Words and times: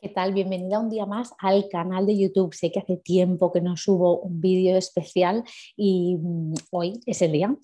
¿Qué 0.00 0.08
tal? 0.08 0.32
Bienvenida 0.32 0.80
un 0.80 0.88
día 0.88 1.04
más 1.04 1.34
al 1.38 1.68
canal 1.68 2.06
de 2.06 2.16
YouTube. 2.16 2.54
Sé 2.54 2.72
que 2.72 2.78
hace 2.78 2.96
tiempo 2.96 3.52
que 3.52 3.60
no 3.60 3.76
subo 3.76 4.18
un 4.20 4.40
vídeo 4.40 4.78
especial 4.78 5.44
y 5.76 6.16
mm, 6.16 6.54
hoy 6.70 7.00
es 7.04 7.20
el 7.20 7.32
día. 7.32 7.54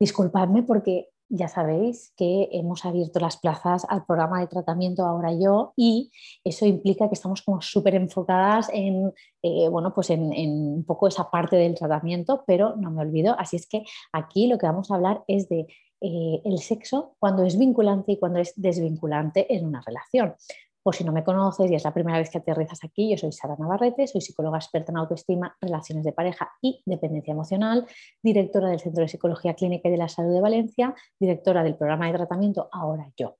Disculpadme 0.00 0.62
porque 0.62 1.10
ya 1.28 1.46
sabéis 1.46 2.14
que 2.16 2.48
hemos 2.52 2.86
abierto 2.86 3.20
las 3.20 3.36
plazas 3.36 3.84
al 3.90 4.06
programa 4.06 4.40
de 4.40 4.46
tratamiento 4.46 5.04
Ahora 5.04 5.30
Yo 5.38 5.74
y 5.76 6.10
eso 6.42 6.64
implica 6.64 7.08
que 7.08 7.14
estamos 7.14 7.42
como 7.42 7.60
súper 7.60 7.96
enfocadas 7.96 8.70
en, 8.72 9.12
eh, 9.42 9.68
bueno, 9.68 9.92
pues 9.92 10.08
en, 10.08 10.22
un 10.22 10.84
poco 10.86 11.06
esa 11.06 11.30
parte 11.30 11.56
del 11.56 11.74
tratamiento, 11.74 12.44
pero 12.46 12.76
no 12.76 12.90
me 12.90 13.02
olvido. 13.02 13.36
Así 13.38 13.56
es 13.56 13.68
que 13.68 13.84
aquí 14.14 14.46
lo 14.46 14.56
que 14.56 14.64
vamos 14.64 14.90
a 14.90 14.94
hablar 14.94 15.22
es 15.28 15.50
de 15.50 15.66
eh, 16.00 16.40
el 16.46 16.60
sexo 16.60 17.16
cuando 17.18 17.42
es 17.42 17.58
vinculante 17.58 18.12
y 18.12 18.18
cuando 18.18 18.38
es 18.38 18.54
desvinculante 18.56 19.54
en 19.54 19.66
una 19.66 19.82
relación. 19.84 20.34
Por 20.82 20.94
si 20.94 21.04
no 21.04 21.12
me 21.12 21.24
conoces 21.24 21.70
y 21.70 21.74
es 21.74 21.84
la 21.84 21.92
primera 21.92 22.18
vez 22.18 22.30
que 22.30 22.38
aterrizas 22.38 22.82
aquí, 22.84 23.10
yo 23.10 23.18
soy 23.18 23.32
Sara 23.32 23.56
Navarrete, 23.58 24.06
soy 24.06 24.20
psicóloga 24.20 24.58
experta 24.58 24.92
en 24.92 24.98
autoestima, 24.98 25.56
relaciones 25.60 26.04
de 26.04 26.12
pareja 26.12 26.50
y 26.62 26.82
dependencia 26.86 27.32
emocional, 27.32 27.86
directora 28.22 28.70
del 28.70 28.80
Centro 28.80 29.02
de 29.02 29.08
Psicología 29.08 29.54
Clínica 29.54 29.88
y 29.88 29.92
de 29.92 29.98
la 29.98 30.08
Salud 30.08 30.32
de 30.32 30.40
Valencia, 30.40 30.94
directora 31.18 31.62
del 31.62 31.76
programa 31.76 32.06
de 32.06 32.12
tratamiento 32.14 32.68
Ahora 32.72 33.10
Yo. 33.16 33.36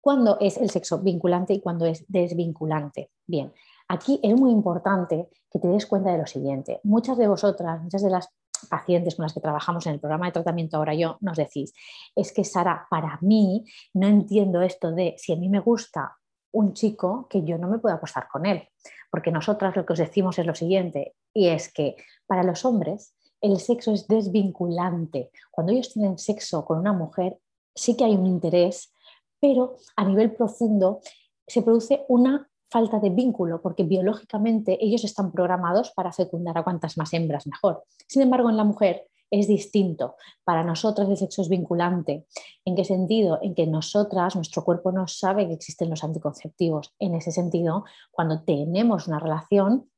¿Cuándo 0.00 0.38
es 0.40 0.56
el 0.56 0.70
sexo 0.70 1.00
vinculante 1.00 1.52
y 1.52 1.60
cuándo 1.60 1.84
es 1.84 2.04
desvinculante? 2.08 3.10
Bien, 3.26 3.52
aquí 3.88 4.18
es 4.22 4.34
muy 4.34 4.50
importante 4.50 5.28
que 5.50 5.58
te 5.58 5.68
des 5.68 5.86
cuenta 5.86 6.10
de 6.10 6.18
lo 6.18 6.26
siguiente. 6.26 6.80
Muchas 6.84 7.18
de 7.18 7.28
vosotras, 7.28 7.82
muchas 7.82 8.02
de 8.02 8.10
las 8.10 8.28
pacientes 8.68 9.16
con 9.16 9.24
las 9.24 9.34
que 9.34 9.40
trabajamos 9.40 9.86
en 9.86 9.94
el 9.94 10.00
programa 10.00 10.26
de 10.26 10.32
tratamiento 10.32 10.76
ahora 10.76 10.94
yo, 10.94 11.16
nos 11.20 11.36
decís, 11.36 11.72
es 12.14 12.32
que 12.32 12.44
Sara, 12.44 12.86
para 12.90 13.18
mí 13.22 13.64
no 13.94 14.06
entiendo 14.06 14.62
esto 14.62 14.90
de 14.92 15.14
si 15.18 15.32
a 15.32 15.36
mí 15.36 15.48
me 15.48 15.60
gusta 15.60 16.16
un 16.52 16.72
chico 16.74 17.26
que 17.28 17.44
yo 17.44 17.58
no 17.58 17.68
me 17.68 17.78
puedo 17.78 17.94
acostar 17.94 18.28
con 18.28 18.46
él. 18.46 18.68
Porque 19.10 19.32
nosotras 19.32 19.74
lo 19.76 19.84
que 19.84 19.92
os 19.92 19.98
decimos 19.98 20.38
es 20.38 20.46
lo 20.46 20.54
siguiente, 20.54 21.14
y 21.34 21.48
es 21.48 21.72
que 21.72 21.96
para 22.26 22.42
los 22.42 22.64
hombres 22.64 23.14
el 23.40 23.58
sexo 23.58 23.92
es 23.92 24.06
desvinculante. 24.06 25.30
Cuando 25.50 25.72
ellos 25.72 25.92
tienen 25.92 26.18
sexo 26.18 26.64
con 26.64 26.78
una 26.78 26.92
mujer, 26.92 27.38
sí 27.74 27.96
que 27.96 28.04
hay 28.04 28.14
un 28.14 28.26
interés, 28.26 28.92
pero 29.40 29.76
a 29.96 30.04
nivel 30.04 30.34
profundo 30.34 31.00
se 31.46 31.62
produce 31.62 32.04
una 32.08 32.48
falta 32.70 33.00
de 33.00 33.10
vínculo, 33.10 33.60
porque 33.60 33.82
biológicamente 33.82 34.78
ellos 34.80 35.02
están 35.04 35.32
programados 35.32 35.90
para 35.90 36.12
fecundar 36.12 36.56
a 36.56 36.62
cuantas 36.62 36.96
más 36.96 37.12
hembras 37.12 37.46
mejor. 37.46 37.82
Sin 38.06 38.22
embargo, 38.22 38.48
en 38.48 38.56
la 38.56 38.64
mujer 38.64 39.09
es 39.30 39.46
distinto. 39.46 40.16
Para 40.44 40.64
nosotras 40.64 41.08
el 41.08 41.16
sexo 41.16 41.42
es 41.42 41.48
vinculante. 41.48 42.26
¿En 42.64 42.74
qué 42.74 42.84
sentido? 42.84 43.38
En 43.42 43.54
que 43.54 43.66
nosotras, 43.66 44.36
nuestro 44.36 44.64
cuerpo 44.64 44.92
no 44.92 45.06
sabe 45.06 45.46
que 45.46 45.54
existen 45.54 45.90
los 45.90 46.04
anticonceptivos. 46.04 46.94
En 46.98 47.14
ese 47.14 47.32
sentido, 47.32 47.84
cuando 48.10 48.42
tenemos 48.42 49.08
una 49.08 49.18
relación, 49.18 49.90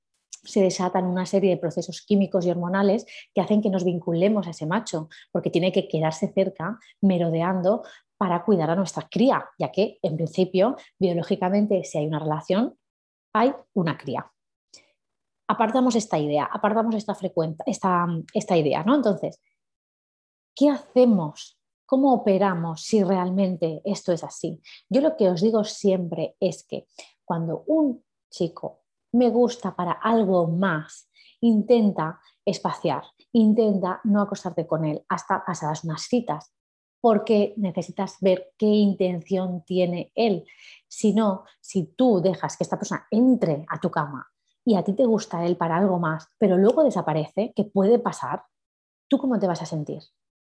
se 0.44 0.60
desatan 0.60 1.06
una 1.06 1.24
serie 1.24 1.50
de 1.50 1.56
procesos 1.56 2.02
químicos 2.02 2.44
y 2.44 2.50
hormonales 2.50 3.06
que 3.34 3.40
hacen 3.40 3.62
que 3.62 3.70
nos 3.70 3.84
vinculemos 3.84 4.46
a 4.46 4.50
ese 4.50 4.66
macho, 4.66 5.08
porque 5.30 5.50
tiene 5.50 5.72
que 5.72 5.88
quedarse 5.88 6.32
cerca, 6.32 6.78
merodeando 7.00 7.82
para 8.18 8.44
cuidar 8.44 8.70
a 8.70 8.76
nuestra 8.76 9.08
cría, 9.08 9.44
ya 9.58 9.70
que 9.70 9.98
en 10.02 10.16
principio, 10.16 10.76
biológicamente, 10.98 11.84
si 11.84 11.98
hay 11.98 12.06
una 12.06 12.18
relación, 12.18 12.76
hay 13.32 13.52
una 13.74 13.96
cría 13.96 14.32
apartamos 15.48 15.94
esta 15.96 16.18
idea, 16.18 16.44
apartamos 16.44 16.94
esta, 16.94 17.16
esta, 17.66 18.06
esta 18.32 18.56
idea, 18.56 18.82
¿no? 18.84 18.94
Entonces, 18.94 19.40
¿qué 20.54 20.70
hacemos? 20.70 21.58
¿Cómo 21.86 22.14
operamos 22.14 22.82
si 22.82 23.02
realmente 23.04 23.82
esto 23.84 24.12
es 24.12 24.24
así? 24.24 24.62
Yo 24.88 25.00
lo 25.02 25.16
que 25.16 25.28
os 25.28 25.42
digo 25.42 25.64
siempre 25.64 26.36
es 26.40 26.64
que 26.66 26.86
cuando 27.24 27.64
un 27.66 28.02
chico 28.30 28.80
me 29.12 29.28
gusta 29.28 29.76
para 29.76 29.92
algo 29.92 30.48
más, 30.48 31.10
intenta 31.40 32.18
espaciar, 32.44 33.04
intenta 33.32 34.00
no 34.04 34.22
acostarte 34.22 34.66
con 34.66 34.86
él 34.86 35.04
hasta 35.08 35.44
pasadas 35.44 35.84
unas 35.84 36.02
citas, 36.02 36.54
porque 37.00 37.52
necesitas 37.56 38.16
ver 38.20 38.52
qué 38.56 38.66
intención 38.66 39.64
tiene 39.66 40.12
él. 40.14 40.46
Si 40.88 41.12
no, 41.12 41.44
si 41.60 41.84
tú 41.94 42.22
dejas 42.22 42.56
que 42.56 42.64
esta 42.64 42.78
persona 42.78 43.06
entre 43.10 43.66
a 43.68 43.78
tu 43.80 43.90
cama 43.90 44.31
y 44.64 44.76
a 44.76 44.84
ti 44.84 44.92
te 44.94 45.04
gusta 45.04 45.44
él 45.44 45.56
para 45.56 45.76
algo 45.76 45.98
más, 45.98 46.28
pero 46.38 46.56
luego 46.56 46.84
desaparece, 46.84 47.52
que 47.54 47.64
puede 47.64 47.98
pasar, 47.98 48.44
¿tú 49.08 49.18
cómo 49.18 49.38
te 49.38 49.46
vas 49.46 49.62
a 49.62 49.66
sentir? 49.66 50.02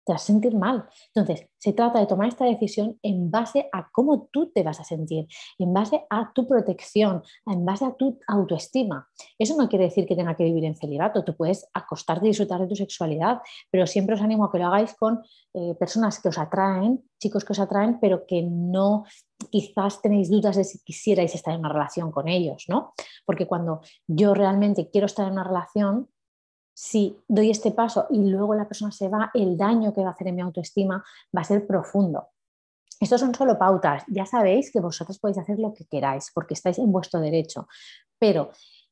Te 0.04 0.12
vas 0.12 0.22
a 0.22 0.26
sentir 0.26 0.54
mal. 0.54 0.84
Entonces, 1.14 1.48
se 1.58 1.72
trata 1.72 2.00
de 2.00 2.06
tomar 2.06 2.28
esta 2.28 2.44
decisión 2.44 2.98
en 3.02 3.30
base 3.30 3.68
a 3.72 3.88
cómo 3.92 4.28
tú 4.32 4.50
te 4.52 4.62
vas 4.62 4.80
a 4.80 4.84
sentir, 4.84 5.26
en 5.58 5.72
base 5.72 6.04
a 6.10 6.32
tu 6.34 6.48
protección, 6.48 7.22
en 7.46 7.64
base 7.64 7.84
a 7.84 7.94
tu 7.94 8.18
autoestima. 8.26 9.08
Eso 9.38 9.56
no 9.56 9.68
quiere 9.68 9.84
decir 9.84 10.06
que 10.06 10.16
tenga 10.16 10.34
que 10.34 10.44
vivir 10.44 10.64
en 10.64 10.74
celibato. 10.74 11.24
Tú 11.24 11.36
puedes 11.36 11.68
acostarte 11.72 12.26
y 12.26 12.30
disfrutar 12.30 12.60
de 12.60 12.66
tu 12.66 12.74
sexualidad, 12.74 13.40
pero 13.70 13.86
siempre 13.86 14.14
os 14.14 14.20
animo 14.20 14.44
a 14.44 14.52
que 14.52 14.58
lo 14.58 14.66
hagáis 14.66 14.94
con 14.94 15.22
eh, 15.54 15.74
personas 15.78 16.20
que 16.20 16.28
os 16.28 16.38
atraen, 16.38 17.02
chicos 17.20 17.44
que 17.44 17.52
os 17.52 17.60
atraen, 17.60 18.00
pero 18.00 18.26
que 18.26 18.42
no 18.42 19.04
quizás 19.50 20.00
tenéis 20.02 20.30
dudas 20.30 20.56
de 20.56 20.64
si 20.64 20.80
quisierais 20.82 21.34
estar 21.34 21.54
en 21.54 21.60
una 21.60 21.72
relación 21.72 22.10
con 22.10 22.28
ellos, 22.28 22.64
¿no? 22.68 22.92
Porque 23.24 23.46
cuando 23.46 23.80
yo 24.06 24.34
realmente 24.34 24.90
quiero 24.90 25.06
estar 25.06 25.26
en 25.26 25.34
una 25.34 25.44
relación, 25.44 26.08
si 26.74 27.18
doy 27.28 27.50
este 27.50 27.70
paso 27.70 28.06
y 28.10 28.28
luego 28.28 28.54
la 28.54 28.66
persona 28.66 28.92
se 28.92 29.08
va, 29.08 29.30
el 29.34 29.56
daño 29.56 29.92
que 29.92 30.02
va 30.02 30.08
a 30.08 30.12
hacer 30.12 30.28
en 30.28 30.36
mi 30.36 30.42
autoestima 30.42 31.04
va 31.36 31.40
a 31.40 31.44
ser 31.44 31.66
profundo. 31.66 32.28
Estos 33.00 33.20
son 33.20 33.34
solo 33.34 33.58
pautas. 33.58 34.04
Ya 34.06 34.26
sabéis 34.26 34.70
que 34.70 34.80
vosotros 34.80 35.18
podéis 35.18 35.38
hacer 35.38 35.58
lo 35.58 35.74
que 35.74 35.86
queráis 35.86 36.30
porque 36.32 36.54
estáis 36.54 36.78
en 36.78 36.92
vuestro 36.92 37.20
derecho. 37.20 37.66
Pero, 38.18 38.50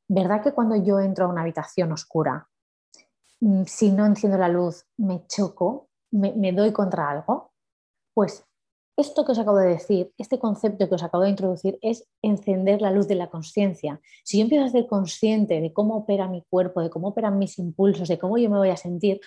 ¿verdad 0.08 0.42
que 0.42 0.52
cuando 0.52 0.74
yo 0.76 0.98
entro 0.98 1.26
a 1.26 1.28
una 1.28 1.42
habitación 1.42 1.92
oscura, 1.92 2.48
mm, 3.40 3.62
si 3.66 3.92
no 3.92 4.04
enciendo 4.04 4.36
la 4.36 4.48
luz, 4.48 4.84
me 4.96 5.26
choco, 5.28 5.90
me, 6.10 6.32
me 6.32 6.52
doy 6.52 6.72
contra 6.72 7.08
algo? 7.08 7.52
Pues 8.12 8.44
esto 9.00 9.24
que 9.24 9.32
os 9.32 9.38
acabo 9.38 9.58
de 9.58 9.68
decir, 9.68 10.12
este 10.18 10.38
concepto 10.38 10.88
que 10.88 10.94
os 10.94 11.02
acabo 11.02 11.24
de 11.24 11.30
introducir 11.30 11.78
es 11.82 12.06
encender 12.22 12.82
la 12.82 12.90
luz 12.90 13.08
de 13.08 13.14
la 13.14 13.30
conciencia. 13.30 14.00
Si 14.24 14.38
yo 14.38 14.42
empiezo 14.42 14.64
a 14.64 14.68
ser 14.68 14.86
consciente 14.86 15.60
de 15.60 15.72
cómo 15.72 15.96
opera 15.96 16.28
mi 16.28 16.44
cuerpo, 16.48 16.82
de 16.82 16.90
cómo 16.90 17.08
operan 17.08 17.38
mis 17.38 17.58
impulsos, 17.58 18.08
de 18.08 18.18
cómo 18.18 18.38
yo 18.38 18.50
me 18.50 18.58
voy 18.58 18.70
a 18.70 18.76
sentir, 18.76 19.20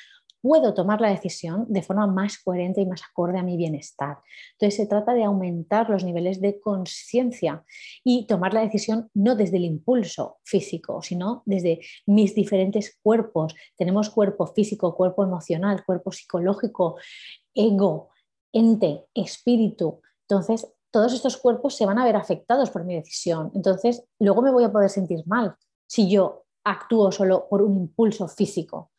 puedo 0.44 0.74
tomar 0.74 1.00
la 1.00 1.10
decisión 1.10 1.66
de 1.70 1.82
forma 1.82 2.06
más 2.06 2.38
coherente 2.38 2.82
y 2.82 2.86
más 2.86 3.02
acorde 3.02 3.40
a 3.40 3.44
mi 3.44 3.56
bienestar. 3.56 4.18
Entonces 4.52 4.76
se 4.76 4.88
trata 4.88 5.14
de 5.14 5.24
aumentar 5.24 5.90
los 5.90 6.04
niveles 6.04 6.42
de 6.42 6.60
conciencia 6.60 7.64
y 8.04 8.28
tomar 8.28 8.54
la 8.54 8.60
decisión 8.60 9.10
no 9.14 9.36
desde 9.36 9.58
el 9.58 9.64
impulso 9.64 10.40
físico, 10.44 11.02
sino 11.02 11.44
desde 11.46 11.80
mis 12.06 12.36
diferentes 12.36 13.00
cuerpos. 13.02 13.56
Tenemos 13.78 14.10
cuerpo 14.10 14.46
físico, 14.48 14.96
cuerpo 14.96 15.24
emocional, 15.24 15.86
cuerpo 15.86 16.12
psicológico, 16.12 16.98
ego, 17.56 18.10
ente, 18.54 19.06
espíritu. 19.14 20.02
Entonces, 20.30 20.74
todos 20.92 21.12
estos 21.14 21.38
cuerpos 21.38 21.76
se 21.76 21.86
van 21.86 21.98
a 21.98 22.06
ver 22.06 22.16
afectados 22.16 22.70
por 22.70 22.86
mi 22.86 22.96
decisión. 22.96 23.52
Entonces, 23.56 24.06
luego 24.20 24.42
me 24.42 24.52
voy 24.52 24.64
a 24.64 24.72
poder 24.72 24.90
sentir 24.90 25.24
mal 25.26 25.56
si 25.88 26.10
yo 26.10 26.46
actúo 26.64 27.12
solo 27.12 27.48
por 27.50 27.62
un 27.62 27.76
impulso 27.78 28.28
físico. 28.28 28.92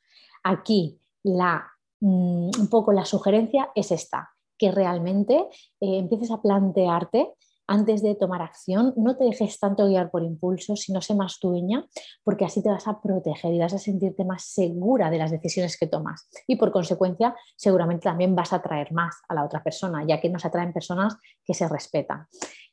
Aquí 0.43 1.01
la, 1.23 1.67
mm, 2.01 2.51
un 2.61 2.69
poco 2.69 2.93
la 2.93 3.05
sugerencia 3.05 3.71
es 3.75 3.91
esta, 3.91 4.31
que 4.59 4.71
realmente 4.71 5.49
eh, 5.81 5.99
empieces 5.99 6.31
a 6.31 6.43
plantearte 6.43 7.35
antes 7.67 8.03
de 8.03 8.15
tomar 8.15 8.43
acción, 8.43 8.93
no 8.97 9.17
te 9.17 9.25
dejes 9.25 9.59
tanto 9.59 9.87
guiar 9.87 10.11
por 10.11 10.23
impulsos, 10.23 10.81
sino 10.81 11.01
sé 11.01 11.15
más 11.15 11.39
dueña, 11.41 11.87
porque 12.23 12.45
así 12.45 12.63
te 12.63 12.69
vas 12.69 12.87
a 12.89 13.01
proteger 13.01 13.55
y 13.55 13.59
vas 13.59 13.75
a 13.75 13.79
sentirte 13.79 14.25
más 14.25 14.45
segura 14.45 15.11
de 15.11 15.19
las 15.19 15.31
decisiones 15.31 15.79
que 15.79 15.87
tomas. 15.87 16.29
Y 16.47 16.57
por 16.57 16.73
consecuencia, 16.73 17.35
seguramente 17.57 18.05
también 18.05 18.35
vas 18.35 18.53
a 18.53 18.57
atraer 18.57 18.93
más 18.93 19.17
a 19.29 19.35
la 19.35 19.45
otra 19.45 19.63
persona, 19.63 20.05
ya 20.07 20.21
que 20.21 20.29
nos 20.29 20.45
atraen 20.45 20.73
personas 20.73 21.17
que 21.45 21.55
se 21.55 21.69
respetan. 21.69 22.27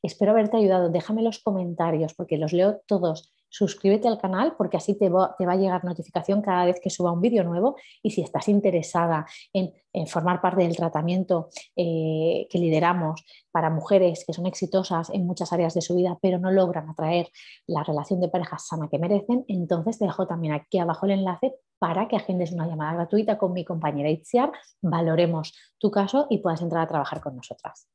Espero 0.03 0.31
haberte 0.31 0.57
ayudado. 0.57 0.89
Déjame 0.89 1.21
los 1.21 1.39
comentarios, 1.39 2.13
porque 2.13 2.37
los 2.37 2.53
leo 2.53 2.81
todos 2.87 3.31
suscríbete 3.51 4.07
al 4.07 4.17
canal 4.17 4.55
porque 4.57 4.77
así 4.77 4.97
te 4.97 5.09
va, 5.09 5.35
a 5.37 5.55
llegar 5.55 5.83
notificación 5.83 6.41
cada 6.41 6.65
vez 6.65 6.79
que 6.81 6.89
suba 6.89 7.11
un 7.11 7.21
vídeo 7.21 7.43
nuevo 7.43 7.75
y 8.01 8.11
si 8.11 8.21
estás 8.21 8.47
interesada 8.47 9.27
en, 9.53 9.73
formar 10.07 10.39
parte 10.39 10.63
del 10.63 10.75
tratamiento 10.75 11.49
eh, 11.75 12.47
que 12.49 12.57
lideramos 12.57 13.25
para 13.51 13.69
mujeres 13.69 14.23
que 14.25 14.31
son 14.31 14.45
exitosas 14.45 15.09
en 15.09 15.27
muchas 15.27 15.51
áreas 15.51 15.73
de 15.73 15.81
su 15.81 15.95
vida 15.95 16.17
pero 16.21 16.39
no 16.39 16.49
logran 16.49 16.89
atraer 16.89 17.27
la 17.67 17.83
relación 17.83 18.21
de 18.21 18.29
pareja 18.29 18.57
sana 18.57 18.87
que 18.89 18.97
merecen, 18.97 19.43
entonces 19.49 19.99
te 19.99 20.05
dejo 20.05 20.25
también 20.27 20.53
aquí 20.53 20.79
abajo 20.79 21.05
el 21.05 21.11
enlace 21.11 21.53
para 21.77 22.07
que 22.07 22.15
agendes 22.15 22.53
una 22.53 22.67
llamada 22.67 22.93
gratuita 22.93 23.37
con 23.37 23.51
mi 23.51 23.65
compañera 23.65 24.09
Itziar, 24.09 24.51
valoremos 24.81 25.53
tu 25.77 25.91
caso 25.91 26.27
y 26.29 26.37
puedas 26.37 26.61
entrar 26.61 26.83
a 26.83 26.87
trabajar 26.87 27.19
con 27.19 27.35
nosotras. 27.35 27.89